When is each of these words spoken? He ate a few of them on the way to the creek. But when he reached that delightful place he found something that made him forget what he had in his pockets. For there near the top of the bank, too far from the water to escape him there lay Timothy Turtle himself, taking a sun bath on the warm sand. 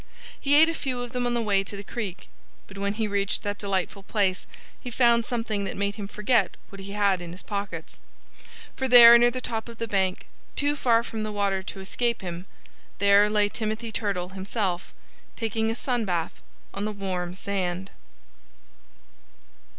He 0.39 0.55
ate 0.55 0.67
a 0.67 0.73
few 0.73 0.99
of 1.01 1.11
them 1.11 1.27
on 1.27 1.35
the 1.35 1.43
way 1.43 1.63
to 1.63 1.77
the 1.77 1.83
creek. 1.83 2.27
But 2.65 2.79
when 2.79 2.95
he 2.95 3.07
reached 3.07 3.43
that 3.43 3.59
delightful 3.59 4.01
place 4.01 4.47
he 4.79 4.89
found 4.89 5.27
something 5.27 5.63
that 5.65 5.77
made 5.77 5.93
him 5.93 6.07
forget 6.07 6.57
what 6.69 6.81
he 6.81 6.93
had 6.93 7.21
in 7.21 7.33
his 7.33 7.43
pockets. 7.43 7.99
For 8.75 8.87
there 8.87 9.15
near 9.19 9.29
the 9.29 9.41
top 9.41 9.69
of 9.69 9.77
the 9.77 9.87
bank, 9.87 10.25
too 10.55 10.75
far 10.75 11.03
from 11.03 11.21
the 11.21 11.31
water 11.31 11.61
to 11.61 11.81
escape 11.81 12.21
him 12.23 12.47
there 12.97 13.29
lay 13.29 13.47
Timothy 13.47 13.91
Turtle 13.91 14.29
himself, 14.29 14.91
taking 15.35 15.69
a 15.69 15.75
sun 15.75 16.03
bath 16.03 16.41
on 16.73 16.85
the 16.85 16.91
warm 16.91 17.35
sand. 17.35 17.91